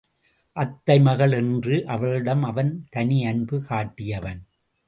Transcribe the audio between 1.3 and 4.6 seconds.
என்று அவளிடம் அவன் தனி அன்பு காட்டியவன்.